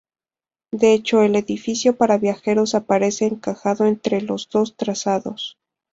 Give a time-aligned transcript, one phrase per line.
[0.71, 5.59] De hecho el edificio para viajeros aparece encajado entre los dos trazados.